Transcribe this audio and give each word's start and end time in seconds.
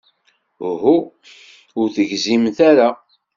Uhu, 0.69 0.95
ur 1.79 1.87
tegzimt 1.95 2.57
ara. 2.69 2.89